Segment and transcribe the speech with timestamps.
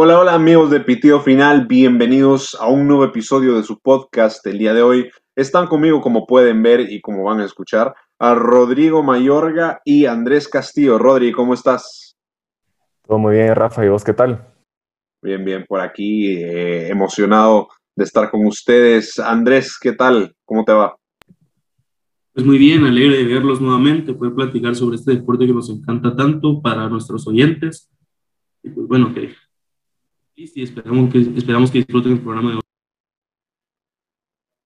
[0.00, 4.46] Hola, hola amigos de Pitido Final, bienvenidos a un nuevo episodio de su podcast.
[4.46, 8.32] El día de hoy están conmigo, como pueden ver y como van a escuchar, a
[8.36, 10.98] Rodrigo Mayorga y Andrés Castillo.
[10.98, 12.16] Rodri, ¿cómo estás?
[13.08, 14.46] Todo muy bien, Rafa, ¿y vos qué tal?
[15.20, 19.18] Bien, bien, por aquí, eh, emocionado de estar con ustedes.
[19.18, 20.32] Andrés, ¿qué tal?
[20.44, 20.94] ¿Cómo te va?
[22.32, 26.14] Pues muy bien, alegre de verlos nuevamente, poder platicar sobre este deporte que nos encanta
[26.14, 27.90] tanto para nuestros oyentes.
[28.62, 29.34] Y pues bueno, que
[30.38, 32.62] y esperamos que, esperamos que disfruten el programa de hoy.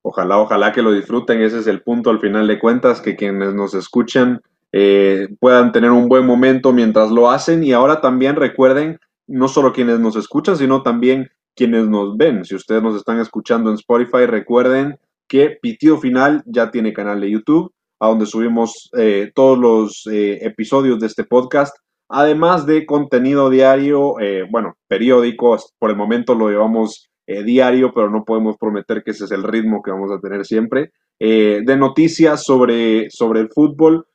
[0.04, 1.40] Ojalá, ojalá que lo disfruten.
[1.40, 5.90] Ese es el punto al final de cuentas, que quienes nos escuchan eh, puedan tener
[5.90, 7.64] un buen momento mientras lo hacen.
[7.64, 12.44] Y ahora también recuerden, no solo quienes nos escuchan, sino también quienes nos ven.
[12.44, 17.30] Si ustedes nos están escuchando en Spotify, recuerden que Pitido Final ya tiene canal de
[17.30, 21.74] YouTube, a donde subimos eh, todos los eh, episodios de este podcast
[22.12, 28.10] además de contenido diario, eh, bueno, periódico, por el momento lo llevamos eh, diario, pero
[28.10, 31.76] no podemos prometer que ese es el ritmo que vamos a tener siempre, eh, de
[31.76, 34.06] noticias sobre, sobre el fútbol.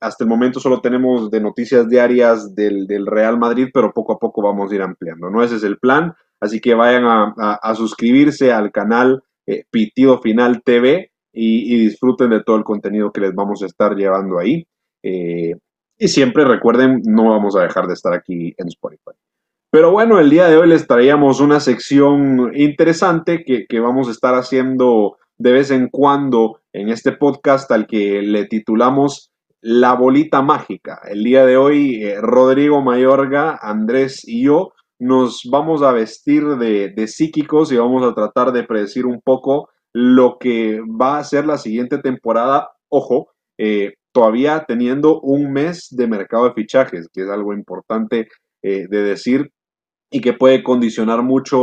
[0.00, 4.42] hasta el momento solo tenemos de noticias diarias del, Real Madrid, pero poco a poco
[4.42, 5.42] vamos a ir ampliando, ¿no?
[5.42, 9.22] Ese es el plan, así que vayan a, suscribirse al canal
[9.70, 13.94] Pitido Final TV y, y, disfruten de todo el contenido que les vamos a estar
[13.94, 14.66] llevando ahí.
[16.02, 19.12] Y siempre recuerden, no vamos a dejar de estar aquí en Spotify.
[19.70, 24.34] Pero bueno, el día de hoy les traíamos una sección interesante que, vamos a estar
[24.34, 29.30] haciendo de vez en cuando en este podcast al que le titulamos
[29.60, 31.00] La bolita mágica.
[31.08, 37.06] El día de hoy, eh, Rodrigo Mayorga, Andrés y yo nos vamos a vestir de,
[37.06, 41.58] psíquicos y vamos a tratar de predecir un poco lo que va a ser la
[41.58, 42.72] siguiente temporada.
[42.88, 48.28] Ojo, eh, todavía teniendo un mes de mercado de fichajes, que es algo importante
[48.62, 49.50] eh, de decir
[50.10, 51.58] y que puede condicionar mucho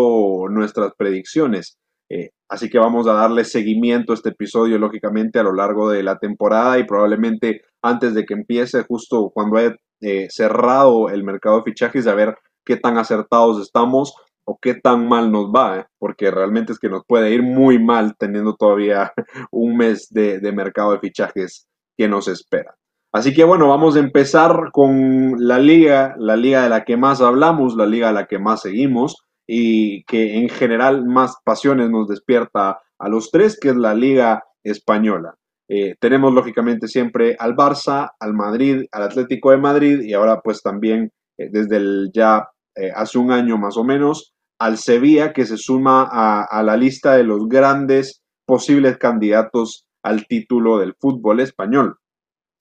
[0.50, 1.78] nuestras predicciones.
[2.10, 6.02] Eh, así que vamos a darle seguimiento a este episodio, lógicamente, a lo largo de
[6.02, 11.58] la temporada y probablemente antes de que empiece, justo cuando haya eh, cerrado el mercado
[11.58, 12.36] de fichajes, a ver
[12.66, 17.04] qué tan acertados estamos o qué tan mal nos va, porque realmente es que nos
[17.08, 19.14] puede ir muy mal teniendo todavía
[19.52, 21.69] un mes de, de mercado de fichajes
[22.00, 22.76] que nos espera.
[23.12, 27.20] Así que bueno, vamos a empezar con la liga, la liga de la que más
[27.20, 32.08] hablamos, la liga de la que más seguimos y que en general más pasiones nos
[32.08, 35.36] despierta a los tres, que es la liga española.
[35.68, 40.62] Eh, tenemos lógicamente siempre al Barça, al Madrid, al Atlético de Madrid y ahora pues
[40.62, 45.46] también eh, desde el ya eh, hace un año más o menos al Sevilla que
[45.46, 51.40] se suma a, a la lista de los grandes posibles candidatos al título del fútbol
[51.40, 51.98] español.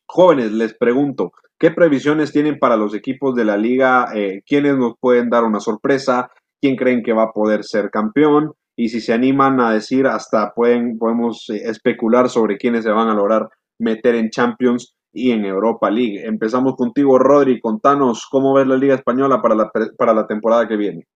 [0.07, 4.09] Jóvenes, les pregunto, ¿qué previsiones tienen para los equipos de la liga?
[4.15, 6.31] Eh, ¿Quiénes nos pueden dar una sorpresa?
[6.61, 8.53] ¿Quién creen que va a poder ser campeón?
[8.75, 13.09] Y si se animan a decir, hasta pueden, podemos eh, especular sobre quiénes se van
[13.09, 16.25] a lograr meter en Champions y en Europa League.
[16.25, 17.61] Empezamos contigo, Rodri.
[17.61, 21.07] Contanos cómo ves la Liga Española para la, para la temporada que viene.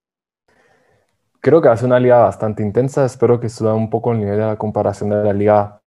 [1.39, 3.05] Creo que va a ser una liga bastante intensa.
[3.05, 5.82] Espero que suba un poco el nivel de la comparación de la liga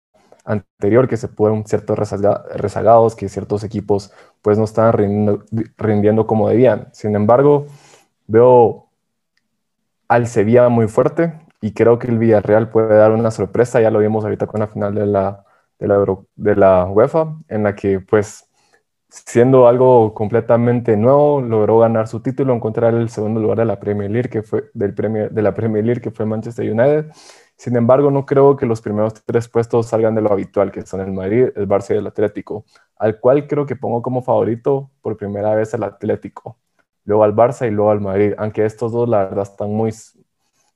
[0.45, 5.43] anterior, que se fueron ciertos rezagados, que ciertos equipos pues no estaban rindiendo,
[5.77, 6.89] rindiendo como debían.
[6.93, 7.67] Sin embargo,
[8.27, 8.89] veo
[10.07, 13.81] al Sevilla muy fuerte y creo que el Villarreal puede dar una sorpresa.
[13.81, 15.45] Ya lo vimos ahorita con la final de la,
[15.79, 18.47] de la, de la UEFA, en la que pues
[19.11, 24.09] siendo algo completamente nuevo, logró ganar su título, encontrar el segundo lugar de la Premier
[24.09, 27.11] League, que fue del Premier, de la Premier League, que fue Manchester United.
[27.61, 30.99] Sin embargo, no creo que los primeros tres puestos salgan de lo habitual, que son
[30.99, 32.65] el Madrid, el Barça y el Atlético,
[32.97, 36.57] al cual creo que pongo como favorito por primera vez el Atlético,
[37.05, 39.91] luego al Barça y luego al Madrid, aunque estos dos la verdad están muy...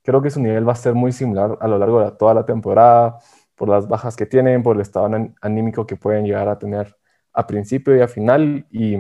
[0.04, 2.46] Creo que su nivel va a ser muy similar a lo largo de toda la
[2.46, 3.18] temporada,
[3.56, 5.10] por las bajas que tienen, por el estado
[5.42, 6.96] anímico que pueden llegar a tener
[7.34, 8.68] a principio y a final.
[8.70, 8.96] Y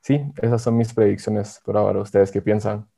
[0.00, 2.00] sí, esas son mis predicciones por ahora.
[2.00, 2.88] ¿Ustedes qué piensan?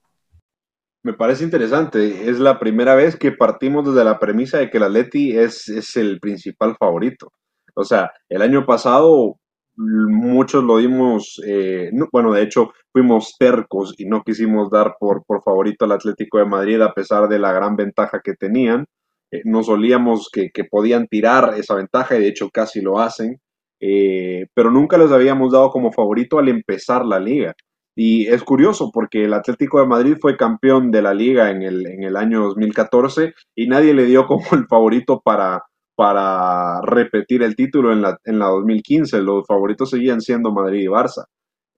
[1.02, 2.28] Me parece interesante.
[2.28, 5.96] Es la primera vez que partimos desde la premisa de que el Atleti es, es
[5.96, 7.32] el principal favorito.
[7.74, 9.36] O sea, el año pasado
[9.76, 15.42] muchos lo dimos, eh, bueno, de hecho fuimos tercos y no quisimos dar por, por
[15.42, 18.84] favorito al Atlético de Madrid a pesar de la gran ventaja que tenían.
[19.30, 23.40] Eh, nos olíamos que, que, podían tirar esa ventaja y de hecho casi lo hacen,
[23.80, 27.54] eh, pero nunca les habíamos dado como favorito al empezar la liga.
[27.96, 31.86] Y es curioso porque el Atlético de Madrid fue campeón de la liga en el,
[31.86, 35.62] en el año 2014 y nadie le dio como el favorito para,
[35.94, 39.20] para repetir el título en la, en la 2015.
[39.22, 41.24] Los favoritos seguían siendo Madrid y Barça.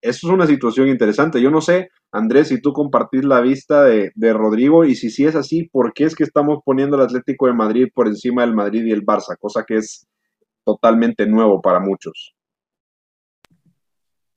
[0.01, 1.41] Eso es una situación interesante.
[1.41, 5.35] Yo no sé Andrés, si tú compartís la vista de, Rodrigo y si sí es
[5.35, 8.85] así, ¿por qué es que estamos poniendo el Atlético de Madrid por encima del Madrid
[8.85, 9.35] y el Barça?
[9.41, 10.07] Cosa que es
[10.63, 12.35] totalmente nuevo para muchos.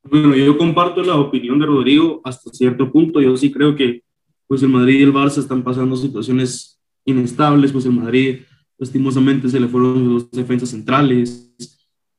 [0.10, 3.20] Bueno, yo comparto la opinión de Rodrigo hasta cierto punto.
[3.22, 4.04] Yo sí creo que
[4.48, 8.42] pues el Madrid y el Barça están pasando situaciones inestables, pues el Madrid
[8.78, 11.52] lastimosamente se le fueron los defensas centrales,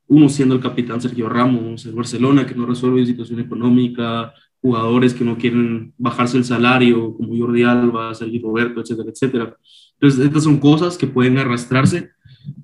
[0.07, 5.23] uno siendo el capitán Sergio Ramos, el Barcelona que no resuelve situación económica, jugadores que
[5.23, 9.57] no quieren bajarse el salario, como Jordi Alba, Sergio Roberto, etcétera, etcétera.
[9.93, 12.09] Entonces, estas son cosas que pueden arrastrarse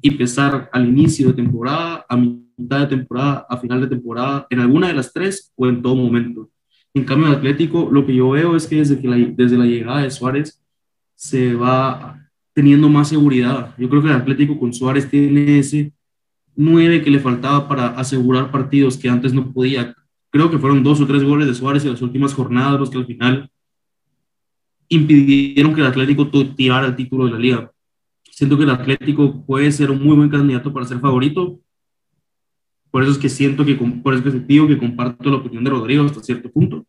[0.01, 2.17] y pesar al inicio de temporada, a
[2.57, 5.95] mitad de temporada, a final de temporada, en alguna de las tres o en todo
[5.95, 6.49] momento.
[6.93, 9.65] En cambio, el Atlético, lo que yo veo es que desde, que la, desde la
[9.65, 10.61] llegada de Suárez
[11.15, 12.19] se va
[12.53, 13.73] teniendo más seguridad.
[13.77, 15.93] Yo creo que el Atlético con Suárez tiene ese
[16.55, 19.95] 9 que le faltaba para asegurar partidos que antes no podía.
[20.29, 22.97] Creo que fueron dos o tres goles de Suárez en las últimas jornadas los que
[22.97, 23.49] al final
[24.87, 27.71] impidieron que el Atlético tirara el título de la liga.
[28.29, 31.59] Siento que el Atlético puede ser un muy buen candidato para ser favorito.
[32.93, 35.63] Por eso es que siento que, por eso es que digo que comparto la opinión
[35.63, 36.85] de Rodrigo hasta cierto punto.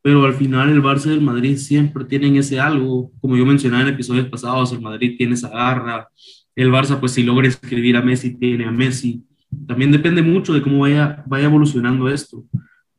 [0.00, 3.82] Pero al final el Barça y el Madrid siempre tienen ese algo, como yo mencionaba
[3.82, 6.08] en episodios pasados, el Madrid tiene esa garra,
[6.54, 9.24] el Barça pues si logra escribir a Messi, tiene a Messi,
[9.66, 12.44] también depende mucho de cómo vaya, vaya evolucionando esto.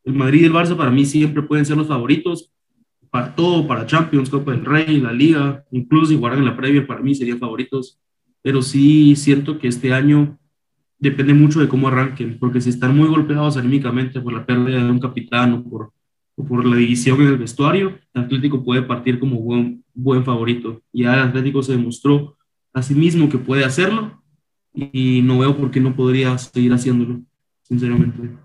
[0.04, 2.52] El Madrid y el Barça para mí siempre pueden ser los favoritos,
[3.10, 6.86] para todo, para Champions, Copa del Rey, la Liga, incluso si jugaran en la previa,
[6.86, 7.98] para mí serían favoritos,
[8.42, 10.38] pero sí siento que este año
[10.98, 14.90] depende mucho de cómo arranquen, porque si están muy golpeados anímicamente por la pérdida de
[14.90, 15.92] un capitán o por
[16.36, 20.82] o por la división en el vestuario, el Atlético puede partir como buen, buen favorito.
[20.92, 22.38] Ya el Atlético se demostró
[22.74, 24.22] a sí mismo que puede hacerlo
[24.74, 27.22] y no veo por qué no podría seguir haciéndolo,
[27.64, 28.38] sinceramente.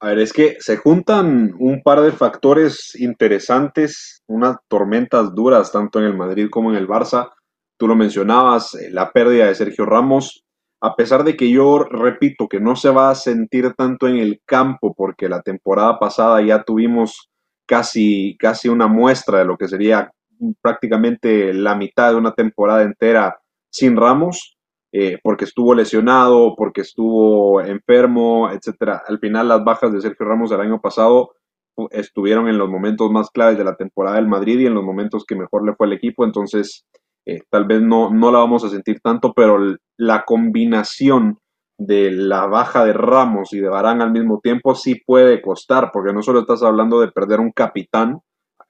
[0.00, 5.98] A ver, es que se juntan un par de factores interesantes, unas tormentas duras tanto
[5.98, 7.32] en el Madrid como en el Barça.
[7.78, 10.44] Tú lo mencionabas, eh, la pérdida de Sergio Ramos,
[10.80, 14.40] a pesar de que yo repito que no se va a sentir tanto en el
[14.44, 17.30] campo, porque la temporada pasada ya tuvimos
[17.66, 20.12] casi, casi una muestra de lo que sería
[20.60, 23.38] prácticamente la mitad de una temporada entera
[23.70, 24.56] sin Ramos,
[24.92, 29.02] eh, porque estuvo lesionado, porque estuvo enfermo, etcétera.
[29.06, 31.32] Al final las bajas de Sergio Ramos del año pasado
[31.90, 35.24] estuvieron en los momentos más claves de la temporada del Madrid y en los momentos
[35.26, 36.86] que mejor le fue al equipo, entonces
[37.28, 39.58] eh, tal vez no, no la vamos a sentir tanto, pero
[39.98, 41.38] la combinación
[41.78, 46.14] de la baja de Ramos y de Barán al mismo tiempo sí puede costar, porque
[46.14, 48.20] no solo estás hablando de perder un capitán,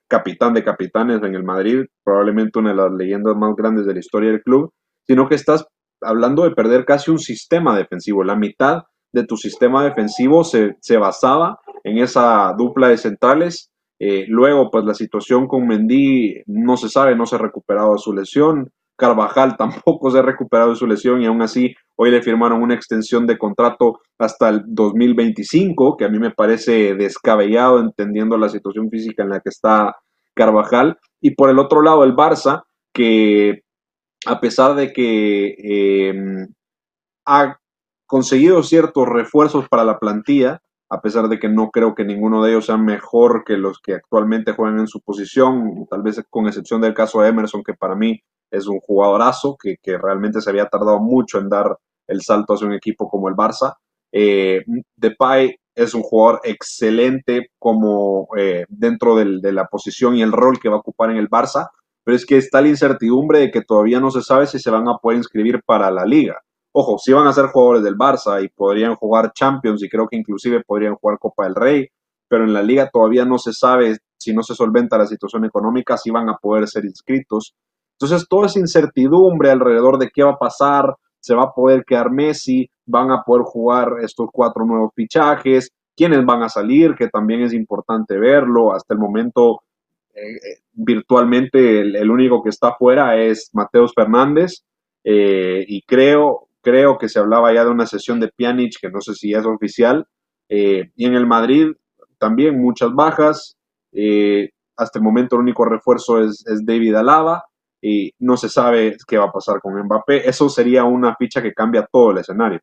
[0.09, 3.99] capitán de capitanes en el Madrid, probablemente una de las leyendas más grandes de la
[3.99, 4.73] historia del club,
[5.07, 5.65] sino que estás
[6.01, 8.25] hablando de perder casi un sistema defensivo.
[8.25, 8.83] La mitad
[9.13, 14.85] de tu sistema defensivo se, se basaba en esa dupla de centrales eh, luego, pues
[14.85, 18.71] la situación con Mendy no se sabe, no se ha recuperado de su lesión.
[18.95, 22.75] Carvajal tampoco se ha recuperado de su lesión y aún así hoy le firmaron una
[22.75, 28.89] extensión de contrato hasta el 2025, que a mí me parece descabellado entendiendo la situación
[28.89, 29.95] física en la que está
[30.33, 30.97] Carvajal.
[31.21, 33.63] Y por el otro lado, el Barça, que
[34.25, 36.47] a pesar de que em,
[37.25, 37.57] ha
[38.05, 42.51] conseguido ciertos refuerzos para la plantilla, a pesar de que no creo que ninguno de
[42.51, 46.81] ellos sea mejor que los que actualmente juegan en su posición, tal vez con excepción
[46.81, 48.19] del caso de Emerson, que para mí
[48.51, 51.77] es un jugadorazo, que, realmente se había tardado mucho en dar
[52.07, 53.75] el salto hacia un equipo como el Barça.
[54.11, 54.63] Eh,
[54.95, 60.69] Depay es un jugador excelente como eh, dentro de la posición y el rol que
[60.69, 61.69] va a ocupar en el Barça,
[62.03, 64.89] pero es que está la incertidumbre de que todavía no se sabe si se van
[64.89, 66.41] a poder inscribir para la liga.
[66.71, 70.17] Ojo, sí van a ser jugadores del Barça y podrían jugar Champions y creo que
[70.17, 71.87] inclusive podrían jugar Copa del Rey,
[72.27, 75.97] pero en la liga todavía no se sabe si no se solventa la situación económica
[75.97, 77.55] si van a poder ser inscritos.
[77.93, 82.11] Entonces, toda esa incertidumbre alrededor de qué va a pasar, se va a poder quedar
[82.11, 87.41] Messi, van a poder jugar estos cuatro nuevos fichajes, quiénes van a salir, que también
[87.41, 88.73] es importante verlo.
[88.73, 89.63] Hasta el momento,
[90.13, 94.63] eh, eh, virtualmente, el, único que está fuera es Mateos Fernández.
[95.03, 99.01] Eh, y creo, creo que se hablaba ya de una sesión de Pjanic, que no
[99.01, 100.05] sé si es oficial.
[100.49, 101.71] Eh, y en el Madrid
[102.17, 103.57] también muchas bajas.
[103.91, 107.43] Eh, hasta el momento el único refuerzo es, David Alaba
[107.81, 110.29] y no se sabe qué va a pasar con Mbappé.
[110.29, 112.59] Eso sería una ficha que cambia todo el escenario.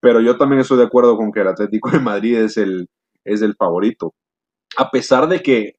[0.00, 2.88] Pero yo también estoy de acuerdo con que el Atlético de Madrid es el,
[3.24, 4.14] es el favorito.
[4.76, 5.76] A pesar de que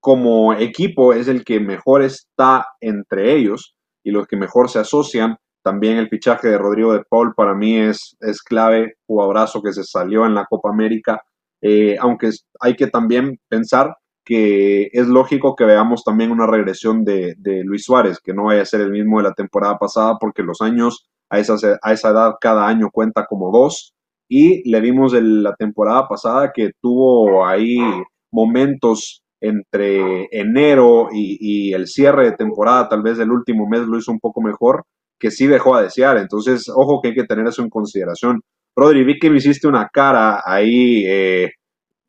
[0.00, 5.36] como equipo es el que mejor está entre ellos y los que mejor se asocian,
[5.62, 9.84] también el fichaje de Rodrigo de Paul para mí es, es clave, jugadorazo que se
[9.84, 11.22] salió en la Copa América.
[11.62, 17.34] Eh, aunque hay que también pensar que es lógico que veamos también una regresión de,
[17.64, 20.60] Luis Suárez, que no vaya a ser el mismo de la temporada pasada, porque los
[20.60, 23.94] años a esa, a esa edad cada año cuenta como dos,
[24.28, 27.78] y le vimos en la temporada pasada que tuvo ahí
[28.30, 34.12] momentos entre enero y, el cierre de temporada, tal vez el último mes lo hizo
[34.12, 34.84] un poco mejor,
[35.20, 36.16] que sí dejó a desear.
[36.16, 38.42] Entonces, ojo que hay que tener eso en consideración.
[38.74, 41.52] Rodri, vi que me hiciste una cara ahí eh,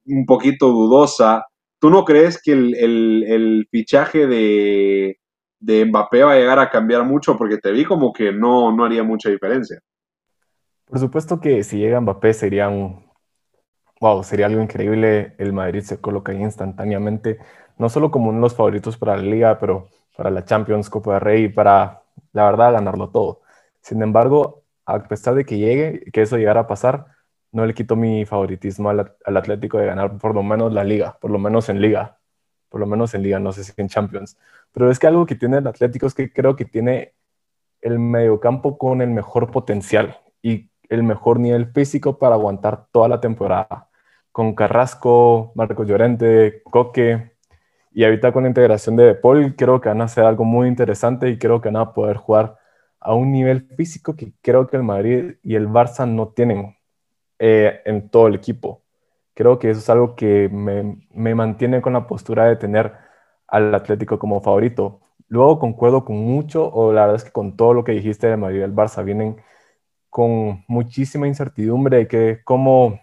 [0.05, 1.45] un poquito dudosa.
[1.79, 5.19] ¿Tú no crees que el, fichaje de,
[5.59, 7.37] de, Mbappé va a llegar a cambiar mucho?
[7.37, 9.79] Porque te vi como que no, no haría mucha diferencia.
[10.85, 13.03] Por supuesto que si llega Mbappé sería un,
[13.99, 15.35] wow, sería algo increíble.
[15.37, 17.39] El Madrid se coloca ahí instantáneamente,
[17.77, 21.15] no solo como uno de los favoritos para la liga, pero para la Champions, Copa
[21.15, 22.00] de Rey, para,
[22.33, 23.41] la verdad, ganarlo todo.
[23.81, 27.07] Sin embargo, a pesar de que llegue, que eso llegara a pasar,
[27.51, 31.31] no le quito mi favoritismo al, Atlético de ganar por lo menos la liga, por
[31.31, 32.19] lo menos en liga,
[32.69, 34.37] por lo menos en liga, no sé si en Champions.
[34.71, 37.13] Pero es que algo que tiene el Atlético es que creo que tiene
[37.81, 43.19] el mediocampo con el mejor potencial y el mejor nivel físico para aguantar toda la
[43.21, 43.89] temporada
[44.31, 47.30] con Carrasco, Marco Llorente, Coque,
[47.91, 51.29] y ahorita con la integración de Paul, creo que van a hacer algo muy interesante
[51.29, 52.57] y creo que van a poder jugar
[52.99, 56.77] a un nivel físico que creo que el Madrid y el Barça no tienen
[57.39, 58.83] eh, en todo el equipo.
[59.33, 62.93] Creo que eso es algo que me, me mantiene con la postura de tener
[63.47, 65.01] al Atlético como favorito.
[65.27, 68.37] Luego concuerdo con mucho, o la verdad es que con todo lo que dijiste de
[68.37, 69.37] Madrid y el Barça vienen
[70.09, 72.99] con muchísima incertidumbre de que cómo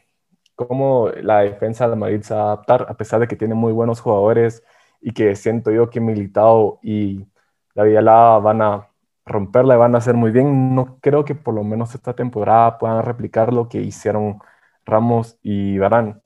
[0.66, 3.72] cómo la defensa de Madrid se va a adaptar, a pesar de que tiene muy
[3.72, 4.64] buenos jugadores
[5.00, 7.26] y que siento yo que Militao y
[7.74, 8.88] la Villalaba van a
[9.24, 10.74] romperla y van a hacer muy bien.
[10.74, 14.40] No creo que por lo menos esta temporada puedan replicar lo que hicieron
[14.84, 16.22] Ramos y Barán.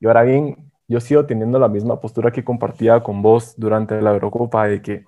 [0.00, 4.12] Y ahora bien, yo sigo teniendo la misma postura que compartía con vos durante la
[4.12, 5.04] Eurocopa de que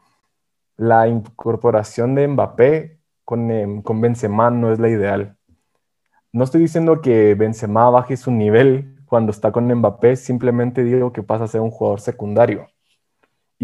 [0.76, 5.36] la incorporación de Mbappé con, em, con Benzema no es la ideal.
[6.32, 11.22] No estoy diciendo que Benzema baje su nivel cuando está con Mbappé, simplemente digo que
[11.22, 12.68] pasa a ser un jugador secundario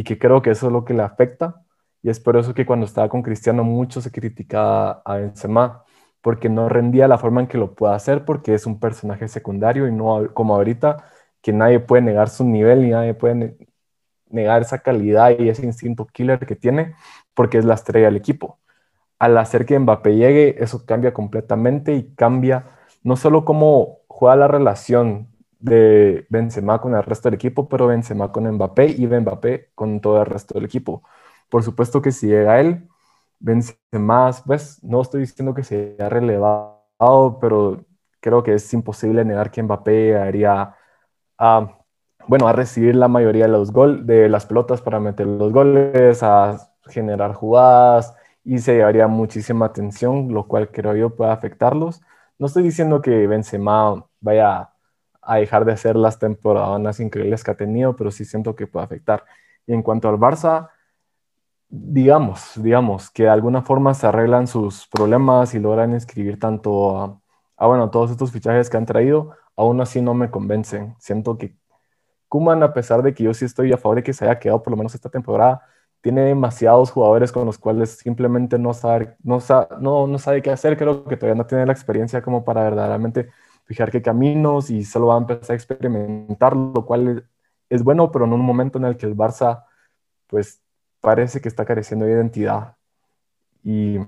[0.00, 1.62] y que creo que eso es lo que le afecta.
[2.02, 5.84] Y es por eso que cuando estaba con Cristiano mucho se criticaba a Benzema
[6.22, 9.86] porque no rendía la forma en que lo puede hacer porque es un personaje secundario
[9.86, 11.04] y no como ahorita
[11.42, 13.58] que nadie puede negar su nivel y nadie puede
[14.30, 16.94] negar esa calidad y ese instinto killer que tiene
[17.34, 18.58] porque es la estrella del equipo.
[19.18, 22.64] Al hacer que Mbappé llegue, eso cambia completamente y cambia
[23.02, 25.28] no solo cómo juega la relación
[25.60, 30.20] de Benzema con el resto del equipo, pero Benzema con Mbappé y Mbappé con todo
[30.20, 31.02] el resto del equipo.
[31.48, 32.88] Por supuesto que si llega él,
[33.38, 37.84] Benzema, pues no estoy diciendo que sea relevado, pero
[38.20, 40.76] creo que es imposible negar que Mbappé haría
[41.38, 41.78] a,
[42.26, 46.22] bueno, a recibir la mayoría de los gol, de las pelotas para meter los goles,
[46.22, 48.14] a generar jugadas,
[48.44, 52.02] y se llevaría muchísima atención, lo cual creo yo puede afectarlos.
[52.38, 54.69] No estoy diciendo que Benzema vaya
[55.30, 58.84] a dejar de hacer las temporadas increíbles que ha tenido, pero sí siento que puede
[58.84, 59.24] afectar.
[59.64, 60.70] Y en cuanto al Barça,
[61.68, 67.20] digamos, digamos que de alguna forma se arreglan sus problemas y logran inscribir tanto a,
[67.56, 70.96] a bueno, todos estos fichajes que han traído, aún así no me convencen.
[70.98, 71.56] Siento que
[72.28, 74.62] Kuman, a pesar de que yo sí estoy a favor de que se haya quedado
[74.62, 75.62] por lo menos esta temporada,
[76.00, 79.38] tiene demasiados jugadores con los cuales simplemente no sabe, no,
[79.80, 80.76] no, no sabe qué hacer.
[80.76, 83.30] Creo que todavía no tiene la experiencia como para verdaderamente
[83.70, 87.30] fijar qué caminos y solo va a empezar a experimentar, lo cual
[87.68, 89.64] es, bueno, pero en un momento en el que el Barça,
[90.26, 90.60] pues
[91.00, 92.76] parece que está careciendo de identidad.
[93.62, 93.98] Y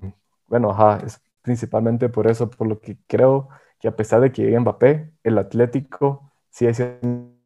[0.49, 4.43] bueno, ajá, es principalmente por eso, por lo que creo que a pesar de que
[4.43, 7.37] llegue Mbappé, el Atlético sigue siendo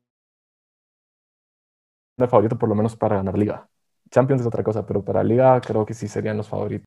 [2.17, 3.69] el favorito por lo menos para ganar liga.
[4.11, 6.87] Champions es otra cosa, pero para Liga creo que sí serían los favoritos.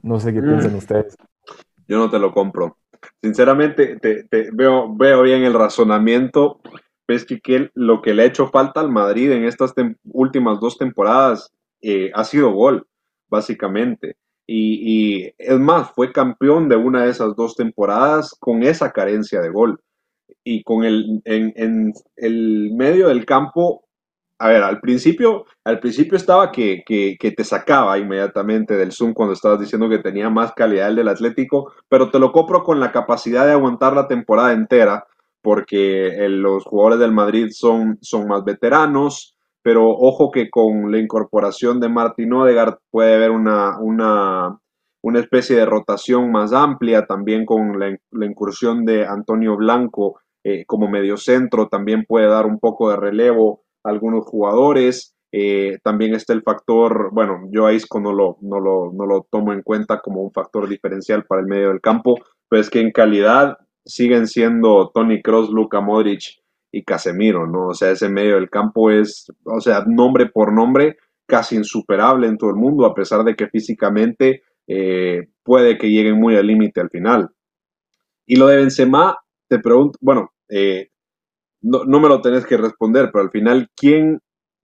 [0.00, 0.76] No sé qué piensan mm.
[0.76, 1.16] ustedes.
[1.88, 2.78] Yo no te lo compro.
[3.22, 6.60] Sinceramente, te, veo, veo bien el razonamiento.
[7.08, 9.72] Ves que, lo que le ha hecho falta al Madrid en estas
[10.04, 12.86] últimas dos temporadas eh, ha sido gol,
[13.28, 14.16] básicamente.
[14.46, 19.50] Y, es más, fue campeón de una de esas dos temporadas con esa carencia de
[19.50, 19.80] gol.
[20.42, 23.85] Y con el, en el medio del campo
[24.38, 26.84] a ver, al principio, al principio estaba que,
[27.18, 31.72] te sacaba inmediatamente del Zoom cuando estabas diciendo que tenía más calidad el del Atlético,
[31.88, 35.06] pero te lo compro con la capacidad de aguantar la temporada entera,
[35.42, 40.98] porque eh, los jugadores del Madrid son, son más veteranos, pero ojo que con la
[40.98, 44.58] incorporación de Martín Odegaard puede haber una, una,
[45.02, 50.64] una especie de rotación más amplia, también con la, la incursión de Antonio Blanco eh,
[50.66, 55.14] como mediocentro, también puede dar un poco de relevo algunos jugadores.
[55.32, 59.26] Eh, también está el factor, bueno, yo a Isco no lo, no, lo, no lo
[59.30, 62.16] tomo en cuenta como un factor diferencial para el medio del campo,
[62.48, 66.40] pero es que en calidad siguen siendo Tony Cross, Luka Modric
[66.72, 67.68] y Casemiro, ¿no?
[67.68, 72.38] O sea, ese medio del campo es, o sea, nombre por nombre, casi insuperable en
[72.38, 76.80] todo el mundo, a pesar de que físicamente eh, puede que lleguen muy al límite
[76.80, 77.30] al final.
[78.26, 80.88] Y lo de Benzema, te pregunto, bueno, eh,
[81.66, 84.20] no, no, me lo tenés que responder, pero al final, ¿quién,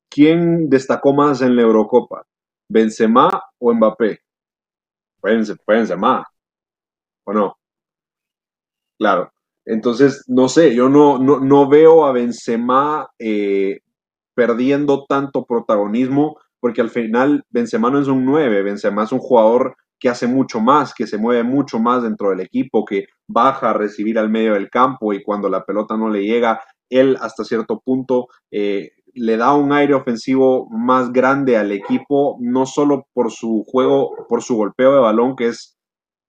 [0.09, 2.25] ¿quién destacó más en la Eurocopa?
[2.69, 4.21] ¿Benzema o Mbappé?
[5.21, 6.25] Benzema,
[7.25, 7.57] ¿o no?
[8.99, 9.33] Claro.
[9.65, 13.81] Entonces, no sé, yo no, no, veo a Benzema eh,
[14.35, 19.77] perdiendo tanto protagonismo, porque al final Benzema no es un 9, Benzema es un jugador
[19.99, 23.73] que hace mucho más, que se mueve mucho más dentro del equipo, que baja a
[23.73, 26.61] recibir al medio del campo y cuando la pelota no le llega,
[26.99, 32.67] él hasta cierto punto eh, le da un aire ofensivo más grande al equipo, no
[32.67, 35.77] solo por su juego, por su golpeo de balón, que es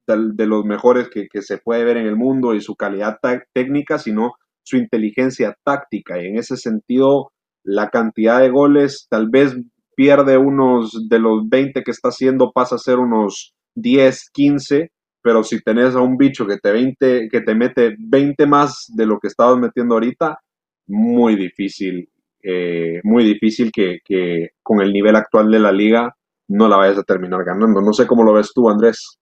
[0.08, 3.20] de, los mejores que, se puede ver en el mundo y su calidad
[3.53, 6.22] técnica, sino su inteligencia táctica.
[6.22, 7.32] Y en ese sentido,
[7.63, 9.55] la cantidad de goles tal vez
[9.96, 14.91] pierde unos de los 20 que está haciendo, pasa a ser unos 10, 15,
[15.22, 19.05] pero si tenés a un bicho que te, 20, que te mete 20 más de
[19.05, 20.39] lo que estabas metiendo ahorita,
[20.87, 22.09] muy difícil,
[22.41, 26.15] eh, muy difícil que, que, con el nivel actual de la liga
[26.47, 27.81] no la vayas a terminar ganando.
[27.81, 29.17] No sé cómo lo ves tú, Andrés.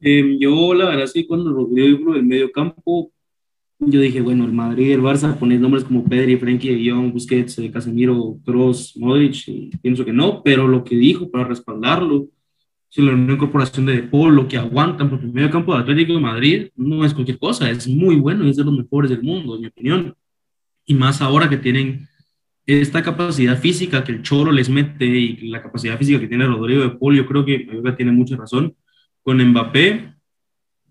[0.00, 3.10] Em, yo, la verdad, sí, cuando lo vi del medio campo,
[3.78, 7.70] yo dije, bueno, el Madrid el Barça, poner nombres como Pedri, Frenkie de Busquets, eh,
[7.70, 12.28] Casemiro, Kroos, Modric, y pienso que no, pero lo que dijo para respaldarlo,
[12.96, 16.14] si la nueva incorporación de Paul, lo que aguantan, porque el medio campo de Atlético
[16.14, 19.22] de Madrid no es cualquier cosa, es muy bueno y es de los mejores del
[19.22, 20.16] mundo, en mi opinión.
[20.86, 22.08] Y más ahora que tienen
[22.64, 26.84] esta capacidad física que el Choro les mete y la capacidad física que tiene Rodrigo
[26.84, 28.74] de Paul, yo creo que tiene mucha razón
[29.20, 30.14] con Mbappé,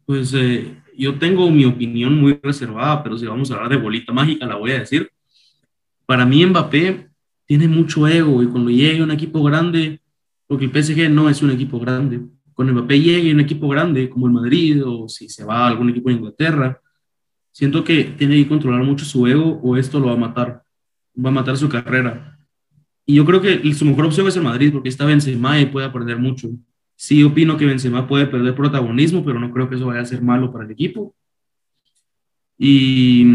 [0.05, 4.13] pues eh, yo tengo mi opinión muy reservada, pero si vamos a hablar de bolita
[4.13, 5.09] mágica, la voy a decir.
[6.05, 7.07] Para mí Mbappé
[7.47, 10.01] tiene mucho ego y cuando llegue un equipo grande,
[10.47, 12.21] porque el PSG no es un equipo grande,
[12.55, 15.67] cuando Mbappé llegue a un equipo grande como el Madrid o si se va a
[15.67, 16.81] algún equipo de Inglaterra,
[17.51, 20.63] siento que tiene que controlar mucho su ego o esto lo va a matar,
[21.23, 22.39] va a matar su carrera.
[23.05, 25.85] Y yo creo que su mejor opción es el Madrid porque está Benzema y puede
[25.85, 26.49] aprender mucho.
[26.95, 30.21] Sí opino que Benzema puede perder protagonismo, pero no creo que eso vaya a ser
[30.21, 31.13] malo para el equipo.
[32.57, 33.25] Y,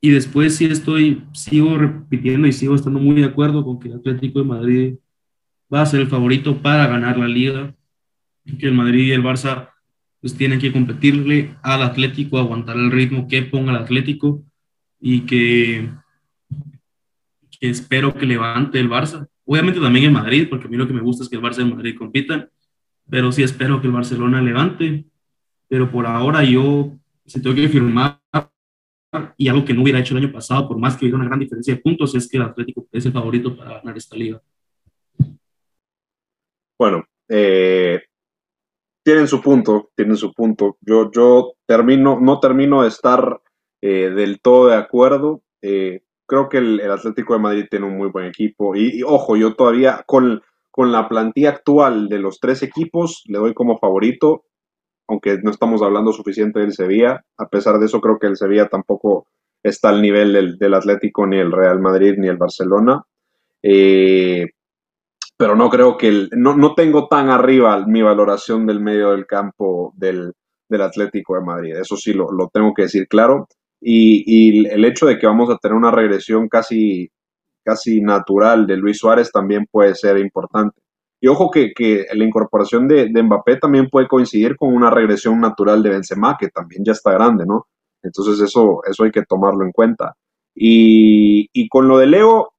[0.00, 3.96] y después sí estoy, sigo repitiendo y sigo estando muy de acuerdo con que el
[3.96, 4.94] Atlético de Madrid
[5.72, 7.74] va a ser el favorito para ganar la liga,
[8.58, 9.70] que el Madrid y el Barça
[10.20, 14.42] pues tienen que competirle al Atlético, aguantar el ritmo que ponga el Atlético
[14.98, 15.90] y que,
[17.50, 19.26] que espero que levante el Barça.
[19.44, 21.58] Obviamente también el Madrid, porque a mí lo que me gusta es que el Barça
[21.58, 22.48] y el Madrid compitan,
[23.08, 25.04] pero sí espero que el Barcelona levante.
[25.68, 26.92] Pero por ahora yo,
[27.26, 28.18] si tengo que firmar,
[29.36, 31.38] y algo que no hubiera hecho el año pasado, por más que hubiera una gran
[31.38, 34.40] diferencia de puntos, es que el Atlético es el favorito para ganar esta liga.
[36.78, 38.02] Bueno, eh,
[39.04, 40.78] tienen su punto, tienen su punto.
[40.80, 43.40] Yo, yo termino, no termino de estar
[43.82, 45.42] eh, del todo de acuerdo.
[45.62, 48.74] Eh, creo que el, Atlético de Madrid tiene un muy buen equipo.
[48.74, 53.54] Y, ojo, yo todavía con, con la plantilla actual de los tres equipos le doy
[53.54, 54.44] como favorito,
[55.06, 57.24] aunque no estamos hablando suficiente del Sevilla.
[57.36, 59.26] A pesar de eso, creo que el Sevilla tampoco
[59.62, 63.02] está al nivel del, Atlético, ni el Real Madrid, ni el Barcelona.
[63.62, 64.53] Eh,
[65.44, 69.26] pero no creo que el, no, no, tengo tan arriba mi valoración del medio del
[69.26, 70.32] campo del,
[70.70, 71.76] del Atlético de Madrid.
[71.76, 73.46] Eso sí, lo, lo tengo que decir claro.
[73.78, 77.10] Y, el hecho de que vamos a tener una regresión casi,
[77.62, 80.80] casi natural de Luis Suárez también puede ser importante.
[81.20, 81.74] Y ojo que,
[82.14, 86.84] la incorporación de, Mbappé también puede coincidir con una regresión natural de Benzema, que también
[86.86, 87.66] ya está grande, ¿no?
[88.02, 90.14] Entonces eso, eso hay que tomarlo en cuenta.
[90.54, 92.53] Y, y con lo de Leo,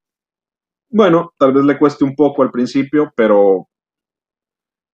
[0.90, 3.68] bueno, tal vez le cueste un poco al principio, pero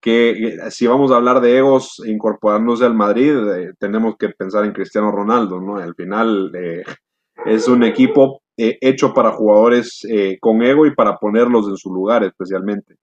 [0.01, 4.73] que si vamos a hablar de egos incorporándose al Madrid, eh, tenemos que pensar en
[4.73, 5.77] Cristiano Ronaldo, ¿no?
[5.77, 6.83] Al final eh,
[7.45, 10.01] es un equipo eh, hecho para jugadores
[10.41, 12.95] con ego y para ponerlos en su lugar especialmente.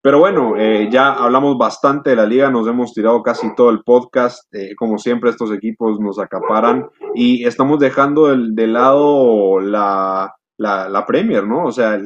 [0.00, 0.54] Pero bueno,
[0.88, 4.40] ya hablamos bastante de la liga, nos hemos tirado casi todo el podcast,
[4.76, 11.64] como siempre estos equipos nos acaparan y estamos dejando de, lado la, la, Premier, ¿no?
[11.64, 11.98] O sea,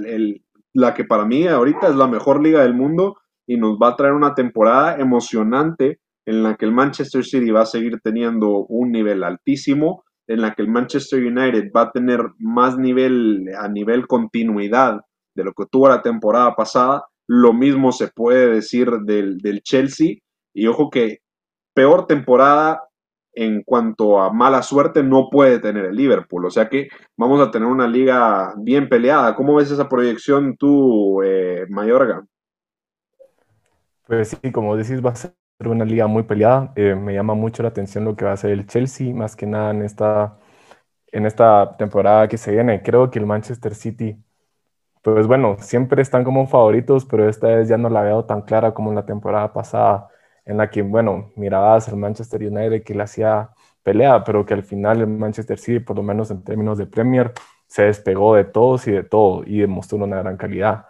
[0.72, 3.96] la que para mí ahorita es la mejor liga del mundo y nos va a
[3.96, 8.92] traer una temporada emocionante en la que el Manchester City va a seguir teniendo un
[8.92, 14.06] nivel altísimo en la que el Manchester United va a tener más nivel a nivel
[14.06, 15.00] continuidad
[15.34, 20.18] de lo que tuvo la temporada pasada, lo mismo se puede decir del, del Chelsea.
[20.54, 21.18] Y ojo que
[21.74, 22.82] peor temporada
[23.32, 26.46] en cuanto a mala suerte no puede tener el Liverpool.
[26.46, 29.34] O sea que vamos a tener una liga bien peleada.
[29.34, 32.24] ¿Cómo ves esa proyección tú, eh, Mayorga?
[34.06, 35.32] Pues sí, como decís, va a ser
[35.64, 36.72] una liga muy peleada.
[36.76, 39.46] Eh, me llama mucho la atención lo que va a hacer el Chelsea, más que
[39.46, 40.36] nada en esta,
[41.12, 42.82] en esta temporada que se viene.
[42.82, 44.16] Creo que el Manchester City,
[45.02, 48.74] pues bueno, siempre están como favoritos, pero esta vez ya no la veo tan clara
[48.74, 50.09] como en la temporada pasada
[50.44, 53.50] en la que, bueno, mirabas al Manchester United que le hacía
[53.82, 57.32] pelea, pero que al final el Manchester City, por lo menos en términos de Premier,
[57.66, 60.86] se despegó de todos y de todo y demostró una gran calidad.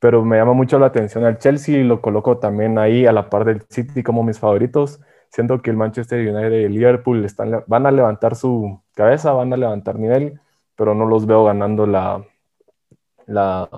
[0.00, 3.30] Pero me llama mucho la atención al Chelsea y lo coloco también ahí a la
[3.30, 5.00] par del City como mis favoritos.
[5.30, 9.52] Siento que el Manchester United y el Liverpool están, van a levantar su cabeza, van
[9.52, 10.40] a levantar nivel,
[10.76, 12.24] pero no los veo ganando la,
[13.26, 13.68] la,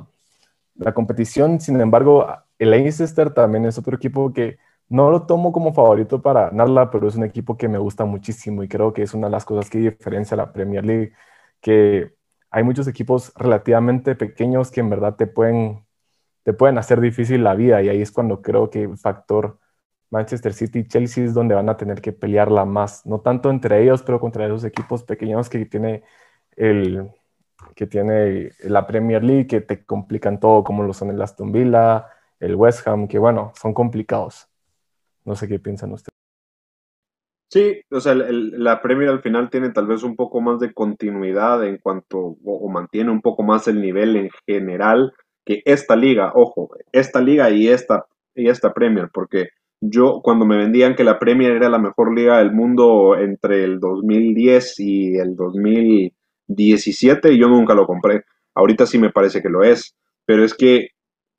[0.76, 1.60] la competición.
[1.60, 2.26] Sin embargo,
[2.58, 4.58] el Leicester también es otro equipo que
[4.90, 8.62] no lo tomo como favorito para ganarla, pero es un equipo que me gusta muchísimo
[8.62, 11.12] y creo que es una de las cosas que diferencia la Premier League,
[11.60, 12.14] que
[12.50, 15.86] hay muchos equipos relativamente pequeños que en verdad te pueden,
[16.44, 19.58] te pueden hacer difícil la vida y ahí es cuando creo que el factor
[20.10, 23.82] Manchester City y Chelsea es donde van a tener que pelearla más, no tanto entre
[23.82, 26.04] ellos, pero contra esos equipos pequeños que tiene
[26.56, 27.10] el
[27.76, 32.06] que tiene la Premier League, que te complican todo, como lo son el Aston Villa,
[32.40, 34.49] el West Ham, que bueno, son complicados.
[35.24, 36.10] No sé qué piensan ustedes.
[37.52, 41.66] Sí, o sea, la Premier al final tiene tal vez un poco más de continuidad
[41.66, 45.12] en cuanto, o, mantiene un poco más el nivel en general
[45.44, 48.06] que esta liga, ojo, esta liga y esta,
[48.36, 49.48] y esta Premier, porque
[49.80, 53.80] yo cuando me vendían que la Premier era la mejor liga del mundo entre el
[53.80, 58.22] 2010 y el 2017, yo nunca lo compré.
[58.54, 60.90] Ahorita sí me parece que lo es, pero es que,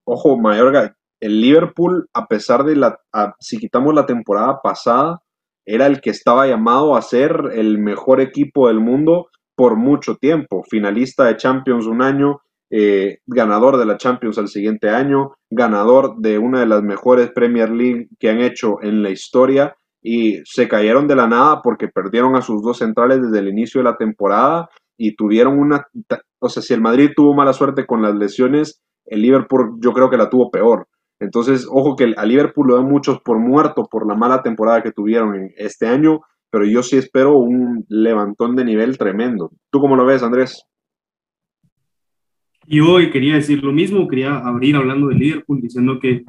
[0.03, 2.99] ojo, Mayorga, el Liverpool, a pesar de la,
[3.39, 5.21] si quitamos la temporada pasada,
[5.65, 10.63] era el que estaba llamado a ser el mejor equipo del mundo por mucho tiempo.
[10.69, 16.39] Finalista de Champions un año, eh, ganador de la Champions al siguiente año, ganador de
[16.39, 21.07] una de las mejores Premier League que han hecho en la historia y se cayeron
[21.07, 24.69] de la nada porque perdieron a sus dos centrales desde el inicio de la temporada
[24.97, 25.85] y tuvieron una,
[26.39, 30.09] o sea, si el Madrid tuvo mala suerte con las lesiones, el Liverpool yo creo
[30.09, 30.87] que la tuvo peor.
[31.21, 34.91] Entonces, ojo que a Liverpool lo dan muchos por muerto por la mala temporada que
[34.91, 39.51] tuvieron este año, pero yo sí espero un levantón de nivel tremendo.
[39.69, 40.65] ¿Tú cómo lo ves, Andrés?
[42.65, 46.23] Y hoy quería decir lo mismo, quería abrir hablando de Liverpool, diciendo que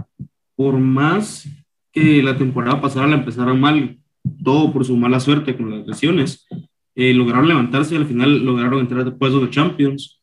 [0.56, 1.48] por más
[1.90, 3.98] que la temporada pasada la empezaron mal,
[4.44, 6.46] todo por su mala suerte con las lesiones,
[6.94, 10.22] eh, lograron levantarse y al final lograron entrar después de Champions.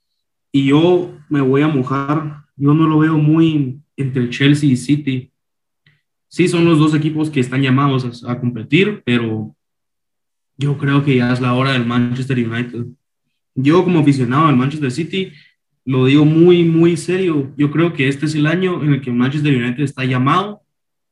[0.51, 5.31] Y yo me voy a mojar, yo no lo veo muy entre Chelsea y City.
[6.27, 9.55] Sí, son los dos equipos que están llamados a, competir, pero
[10.57, 12.85] yo creo que ya es la hora del Manchester United.
[13.55, 15.31] Yo como aficionado al Manchester City
[15.85, 17.51] lo digo muy, muy serio.
[17.57, 20.61] Yo creo que este es el año en el que Manchester United está llamado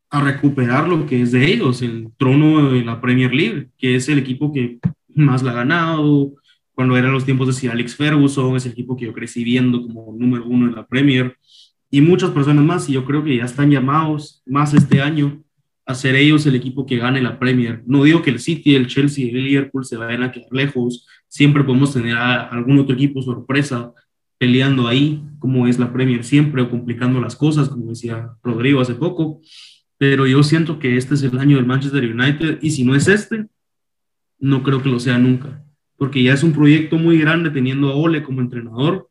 [0.10, 4.08] a recuperar lo que es de ellos, el trono de la Premier League, que es
[4.08, 4.80] el equipo que
[5.16, 6.36] más la ha ganado.
[6.74, 9.82] Cuando eran los tiempos de Sir Alex Ferguson, es el equipo que yo crecí viendo
[9.82, 11.36] como número uno en la Premier
[11.98, 15.42] y muchas personas más, y yo creo que ya están llamados más este año
[15.84, 17.82] a ser ellos el equipo que gane la Premier.
[17.88, 21.08] No digo que el City, el Chelsea y el Liverpool se vayan a quedar lejos,
[21.28, 23.94] siempre podemos tener algún otro equipo sorpresa
[24.38, 28.94] peleando ahí, como es la Premier siempre, o complicando las cosas, como decía Rodrigo hace
[28.94, 29.42] poco,
[29.98, 33.08] pero yo siento que este es el año del Manchester United, y si no es
[33.08, 33.48] este,
[34.38, 35.64] no creo que lo sea nunca,
[35.98, 39.07] porque ya es un proyecto muy grande teniendo a Ole como entrenador,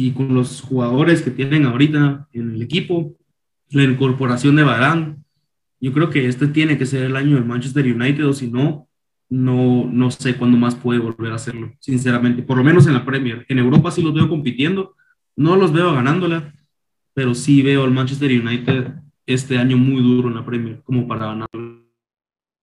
[0.00, 3.14] y con los jugadores que tienen ahorita en el equipo,
[3.68, 5.24] la incorporación de Barán,
[5.78, 8.88] yo creo que este tiene que ser el año del Manchester United o si no,
[9.28, 13.04] no, no sé cuándo más puede volver a hacerlo, sinceramente, por lo menos en la
[13.04, 13.44] Premier.
[13.50, 14.96] En Europa sí los veo compitiendo,
[15.36, 16.54] no los veo ganándola,
[17.12, 18.94] pero sí veo al Manchester United
[19.26, 21.89] este año muy duro en la Premier, como para ganarlo.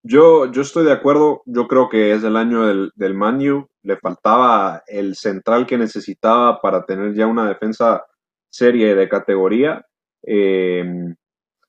[0.09, 3.97] Yo, yo estoy de acuerdo, yo creo que es el año del, del Manu, le
[3.97, 8.05] faltaba el central que necesitaba para tener ya una defensa
[8.49, 9.85] serie de categoría,
[10.23, 11.13] em,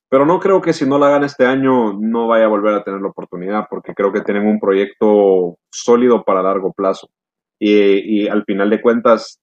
[0.08, 2.84] pero no creo que si no la gana este año no vaya a volver a
[2.84, 7.08] tener la oportunidad, porque creo que tienen un proyecto sólido para largo plazo.
[7.58, 9.40] Y, y al final de cuentas,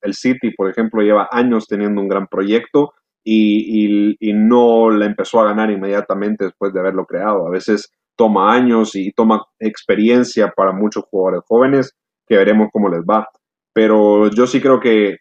[0.00, 5.04] el City, por ejemplo, lleva años teniendo un gran proyecto y, y, y, no la
[5.04, 7.46] empezó a ganar inmediatamente después de haberlo creado.
[7.46, 11.96] A veces toma años y toma experiencia para muchos jugadores jóvenes,
[12.28, 13.26] que veremos cómo les va.
[13.72, 15.16] Pero yo sí creo que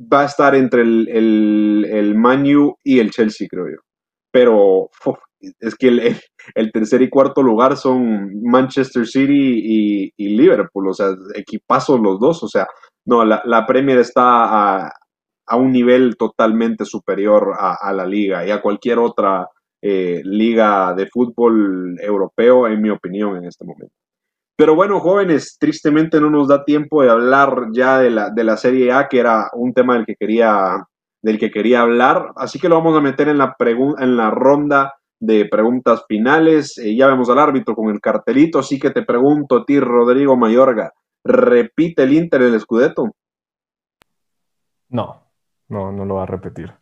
[0.00, 3.82] va a estar entre el, el, el Manu y el Chelsea, creo yo.
[4.32, 4.88] Pero
[5.60, 6.16] es que el,
[6.54, 12.18] el, tercer y cuarto lugar son Manchester City y, y, Liverpool, o sea, equipazos los
[12.18, 12.66] dos, o sea,
[13.04, 14.92] no, la, la Premier está a,
[15.46, 19.46] a, un nivel totalmente superior a, a, la liga y a cualquier otra
[19.80, 23.94] eh, liga de fútbol europeo, en mi opinión, en este momento.
[24.56, 28.56] Pero bueno, jóvenes, tristemente no nos da tiempo de hablar ya de la, de la
[28.56, 30.84] Serie A, que era un tema del que quería,
[31.22, 32.32] del que quería hablar.
[32.34, 36.76] Así que lo vamos a meter en la, en la ronda de preguntas finales.
[36.78, 40.36] Eh, ya vemos al árbitro con el cartelito, así que te pregunto a ti, Rodrigo
[40.36, 40.92] Mayorga,
[41.24, 43.12] ¿repite el Inter el Scudetto?
[44.88, 45.22] No,
[45.68, 46.72] no, no lo va a repetir.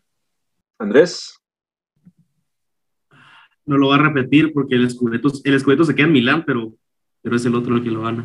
[0.79, 1.43] Andrés.
[3.67, 6.73] No lo va a repetir porque el Scudetto, el Scudetto se queda en Milán, pero
[7.27, 8.25] pero es el otro el que lo gana.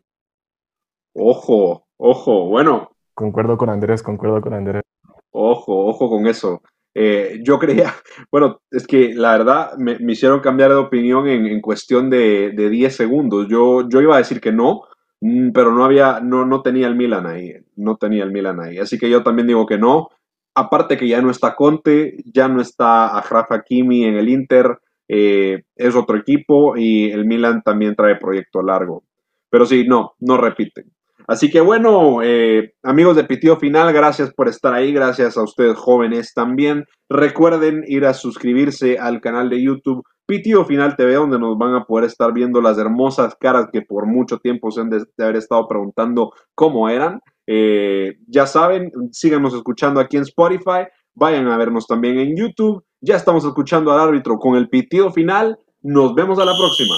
[1.15, 2.91] Ojo, ojo, bueno.
[3.15, 4.83] Concuerdo con Andrés, concuerdo con Andrés.
[5.31, 6.61] Ojo, ojo con eso.
[6.93, 7.95] Eh, yo creía,
[8.31, 12.95] bueno, es que la verdad me, hicieron cambiar de opinión en, cuestión de, de, 10
[12.95, 13.47] segundos.
[13.49, 14.83] Yo, yo iba a decir que no,
[15.19, 18.77] mm, pero no había, no, no tenía el Milan ahí, no tenía el Milan ahí.
[18.77, 20.09] Así que yo también digo que no.
[20.53, 24.77] Aparte que ya no está Conte, ya no está Rafa Kimi en el Inter,
[25.13, 29.03] eh, es otro equipo y el Milan también trae proyecto largo.
[29.49, 30.89] Pero sí, no, no repiten.
[31.27, 35.77] Así que bueno, eh, amigos de Pitido Final, gracias por estar ahí, gracias a ustedes
[35.77, 36.85] jóvenes también.
[37.09, 41.83] Recuerden ir a suscribirse al canal de YouTube Pitido Final TV, donde nos van a
[41.83, 45.67] poder estar viendo las hermosas caras que por mucho tiempo se han de, haber estado
[45.67, 47.19] preguntando cómo eran.
[47.47, 53.15] Eh, ya saben, síganos escuchando aquí en Spotify, vayan a vernos también en YouTube ya
[53.15, 55.57] estamos escuchando al árbitro con el pitido final.
[55.81, 56.93] Nos vemos a la próxima.